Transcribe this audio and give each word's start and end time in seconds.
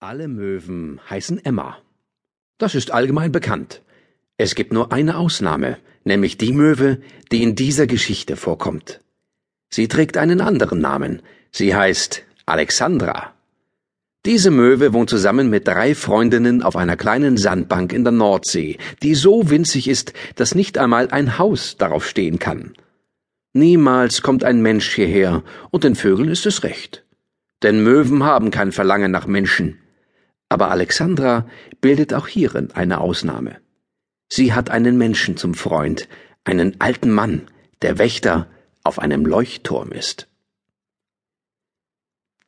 Alle 0.00 0.28
Möwen 0.28 1.00
heißen 1.10 1.44
Emma. 1.44 1.76
Das 2.56 2.76
ist 2.76 2.92
allgemein 2.92 3.32
bekannt. 3.32 3.82
Es 4.36 4.54
gibt 4.54 4.72
nur 4.72 4.92
eine 4.92 5.16
Ausnahme, 5.16 5.78
nämlich 6.04 6.38
die 6.38 6.52
Möwe, 6.52 7.00
die 7.32 7.42
in 7.42 7.56
dieser 7.56 7.88
Geschichte 7.88 8.36
vorkommt. 8.36 9.00
Sie 9.70 9.88
trägt 9.88 10.16
einen 10.16 10.40
anderen 10.40 10.80
Namen. 10.80 11.22
Sie 11.50 11.74
heißt 11.74 12.22
Alexandra. 12.46 13.34
Diese 14.24 14.52
Möwe 14.52 14.92
wohnt 14.92 15.10
zusammen 15.10 15.50
mit 15.50 15.66
drei 15.66 15.96
Freundinnen 15.96 16.62
auf 16.62 16.76
einer 16.76 16.96
kleinen 16.96 17.36
Sandbank 17.36 17.92
in 17.92 18.04
der 18.04 18.12
Nordsee, 18.12 18.78
die 19.02 19.16
so 19.16 19.50
winzig 19.50 19.88
ist, 19.88 20.12
dass 20.36 20.54
nicht 20.54 20.78
einmal 20.78 21.10
ein 21.10 21.38
Haus 21.38 21.76
darauf 21.76 22.06
stehen 22.06 22.38
kann. 22.38 22.74
Niemals 23.52 24.22
kommt 24.22 24.44
ein 24.44 24.62
Mensch 24.62 24.94
hierher, 24.94 25.42
und 25.70 25.82
den 25.82 25.96
Vögeln 25.96 26.28
ist 26.28 26.46
es 26.46 26.62
recht. 26.62 27.04
Denn 27.64 27.82
Möwen 27.82 28.22
haben 28.22 28.52
kein 28.52 28.70
Verlangen 28.70 29.10
nach 29.10 29.26
Menschen. 29.26 29.80
Aber 30.48 30.70
Alexandra 30.70 31.46
bildet 31.80 32.14
auch 32.14 32.26
hierin 32.26 32.70
eine 32.72 33.00
Ausnahme. 33.00 33.58
Sie 34.28 34.52
hat 34.52 34.70
einen 34.70 34.96
Menschen 34.96 35.36
zum 35.36 35.54
Freund, 35.54 36.08
einen 36.44 36.80
alten 36.80 37.10
Mann, 37.10 37.48
der 37.82 37.98
Wächter 37.98 38.46
auf 38.82 38.98
einem 38.98 39.26
Leuchtturm 39.26 39.92
ist. 39.92 40.28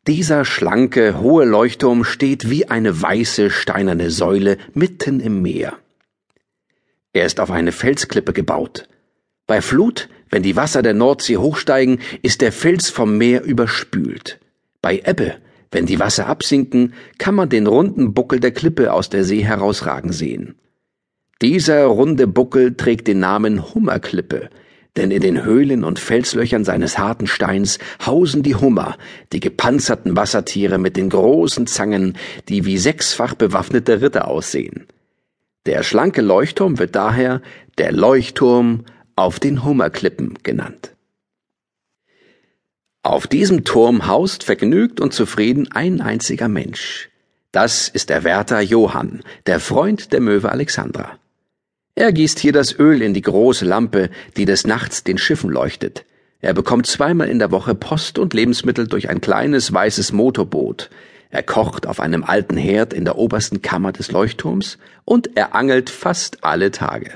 Dieser 0.06 0.46
schlanke, 0.46 1.20
hohe 1.20 1.44
Leuchtturm 1.44 2.04
steht 2.04 2.48
wie 2.48 2.66
eine 2.68 3.02
weiße, 3.02 3.50
steinerne 3.50 4.10
Säule 4.10 4.56
mitten 4.72 5.20
im 5.20 5.42
Meer. 5.42 5.78
Er 7.12 7.26
ist 7.26 7.38
auf 7.38 7.50
eine 7.50 7.72
Felsklippe 7.72 8.32
gebaut. 8.32 8.88
Bei 9.46 9.60
Flut, 9.60 10.08
wenn 10.30 10.42
die 10.42 10.56
Wasser 10.56 10.82
der 10.82 10.94
Nordsee 10.94 11.36
hochsteigen, 11.36 12.00
ist 12.22 12.40
der 12.40 12.52
Fels 12.52 12.88
vom 12.88 13.18
Meer 13.18 13.42
überspült. 13.42 14.38
Bei 14.80 15.02
Ebbe 15.04 15.36
wenn 15.70 15.86
die 15.86 16.00
Wasser 16.00 16.26
absinken, 16.26 16.94
kann 17.18 17.34
man 17.34 17.48
den 17.48 17.66
runden 17.66 18.14
Buckel 18.14 18.40
der 18.40 18.50
Klippe 18.50 18.92
aus 18.92 19.08
der 19.08 19.24
See 19.24 19.44
herausragen 19.44 20.12
sehen. 20.12 20.56
Dieser 21.42 21.84
runde 21.86 22.26
Buckel 22.26 22.76
trägt 22.76 23.08
den 23.08 23.20
Namen 23.20 23.74
Hummerklippe, 23.74 24.50
denn 24.96 25.10
in 25.10 25.22
den 25.22 25.44
Höhlen 25.44 25.84
und 25.84 25.98
Felslöchern 25.98 26.64
seines 26.64 26.98
harten 26.98 27.26
Steins 27.26 27.78
hausen 28.04 28.42
die 28.42 28.56
Hummer, 28.56 28.96
die 29.32 29.40
gepanzerten 29.40 30.16
Wassertiere 30.16 30.78
mit 30.78 30.96
den 30.96 31.08
großen 31.08 31.66
Zangen, 31.66 32.18
die 32.48 32.66
wie 32.66 32.76
sechsfach 32.76 33.34
bewaffnete 33.34 34.02
Ritter 34.02 34.28
aussehen. 34.28 34.86
Der 35.66 35.82
schlanke 35.82 36.22
Leuchtturm 36.22 36.78
wird 36.78 36.96
daher 36.96 37.40
der 37.78 37.92
Leuchtturm 37.92 38.84
auf 39.14 39.38
den 39.38 39.64
Hummerklippen 39.64 40.34
genannt. 40.42 40.94
Auf 43.02 43.26
diesem 43.26 43.64
Turm 43.64 44.06
haust 44.08 44.44
vergnügt 44.44 45.00
und 45.00 45.14
zufrieden 45.14 45.72
ein 45.72 46.02
einziger 46.02 46.48
Mensch. 46.48 47.08
Das 47.50 47.88
ist 47.88 48.10
der 48.10 48.24
Wärter 48.24 48.60
Johann, 48.60 49.22
der 49.46 49.58
Freund 49.58 50.12
der 50.12 50.20
Möwe 50.20 50.52
Alexandra. 50.52 51.18
Er 51.94 52.12
gießt 52.12 52.38
hier 52.38 52.52
das 52.52 52.78
Öl 52.78 53.00
in 53.00 53.14
die 53.14 53.22
große 53.22 53.64
Lampe, 53.64 54.10
die 54.36 54.44
des 54.44 54.66
Nachts 54.66 55.02
den 55.02 55.16
Schiffen 55.16 55.48
leuchtet. 55.48 56.04
Er 56.42 56.52
bekommt 56.52 56.86
zweimal 56.86 57.30
in 57.30 57.38
der 57.38 57.50
Woche 57.50 57.74
Post 57.74 58.18
und 58.18 58.34
Lebensmittel 58.34 58.86
durch 58.86 59.08
ein 59.08 59.22
kleines 59.22 59.72
weißes 59.72 60.12
Motorboot. 60.12 60.90
Er 61.30 61.42
kocht 61.42 61.86
auf 61.86 62.00
einem 62.00 62.22
alten 62.22 62.58
Herd 62.58 62.92
in 62.92 63.06
der 63.06 63.16
obersten 63.16 63.62
Kammer 63.62 63.92
des 63.92 64.12
Leuchtturms 64.12 64.76
und 65.06 65.38
er 65.38 65.54
angelt 65.54 65.88
fast 65.88 66.44
alle 66.44 66.70
Tage. 66.70 67.12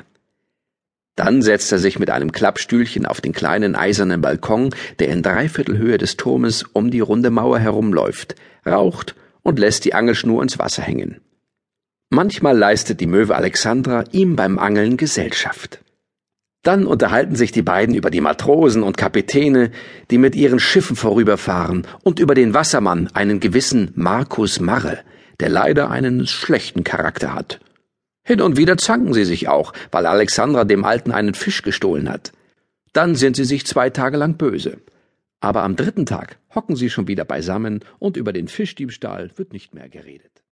Dann 1.16 1.42
setzt 1.42 1.70
er 1.70 1.78
sich 1.78 1.98
mit 1.98 2.10
einem 2.10 2.32
Klappstühlchen 2.32 3.06
auf 3.06 3.20
den 3.20 3.32
kleinen 3.32 3.76
eisernen 3.76 4.20
Balkon, 4.20 4.70
der 4.98 5.08
in 5.08 5.22
Dreiviertelhöhe 5.22 5.98
des 5.98 6.16
Turmes 6.16 6.64
um 6.72 6.90
die 6.90 7.00
runde 7.00 7.30
Mauer 7.30 7.58
herumläuft, 7.58 8.34
raucht 8.66 9.14
und 9.42 9.58
lässt 9.58 9.84
die 9.84 9.94
Angelschnur 9.94 10.42
ins 10.42 10.58
Wasser 10.58 10.82
hängen. 10.82 11.20
Manchmal 12.10 12.56
leistet 12.56 13.00
die 13.00 13.06
Möwe 13.06 13.36
Alexandra 13.36 14.04
ihm 14.12 14.36
beim 14.36 14.58
Angeln 14.58 14.96
Gesellschaft. 14.96 15.80
Dann 16.62 16.86
unterhalten 16.86 17.36
sich 17.36 17.52
die 17.52 17.62
beiden 17.62 17.94
über 17.94 18.10
die 18.10 18.22
Matrosen 18.22 18.82
und 18.82 18.96
Kapitäne, 18.96 19.70
die 20.10 20.18
mit 20.18 20.34
ihren 20.34 20.58
Schiffen 20.58 20.96
vorüberfahren, 20.96 21.86
und 22.02 22.18
über 22.18 22.34
den 22.34 22.54
Wassermann, 22.54 23.08
einen 23.12 23.38
gewissen 23.38 23.92
Markus 23.94 24.60
Marre, 24.60 24.98
der 25.40 25.50
leider 25.50 25.90
einen 25.90 26.26
schlechten 26.26 26.82
Charakter 26.82 27.34
hat. 27.34 27.60
Hin 28.24 28.40
und 28.40 28.56
wieder 28.56 28.76
zanken 28.78 29.12
sie 29.12 29.24
sich 29.24 29.48
auch, 29.48 29.72
weil 29.90 30.06
Alexandra 30.06 30.64
dem 30.64 30.84
Alten 30.84 31.12
einen 31.12 31.34
Fisch 31.34 31.62
gestohlen 31.62 32.08
hat. 32.08 32.32
Dann 32.92 33.16
sind 33.16 33.36
sie 33.36 33.44
sich 33.44 33.66
zwei 33.66 33.90
Tage 33.90 34.16
lang 34.16 34.36
böse. 34.36 34.78
Aber 35.40 35.62
am 35.62 35.76
dritten 35.76 36.06
Tag 36.06 36.38
hocken 36.54 36.74
sie 36.74 36.88
schon 36.88 37.06
wieder 37.06 37.26
beisammen 37.26 37.84
und 37.98 38.16
über 38.16 38.32
den 38.32 38.48
Fischdiebstahl 38.48 39.30
wird 39.36 39.52
nicht 39.52 39.74
mehr 39.74 39.90
geredet. 39.90 40.43